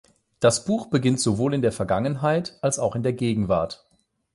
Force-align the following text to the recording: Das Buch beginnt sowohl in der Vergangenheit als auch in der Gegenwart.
Das 0.39 0.65
Buch 0.65 0.87
beginnt 0.87 1.19
sowohl 1.19 1.53
in 1.53 1.61
der 1.61 1.71
Vergangenheit 1.71 2.57
als 2.63 2.79
auch 2.79 2.95
in 2.95 3.03
der 3.03 3.13
Gegenwart. 3.13 3.85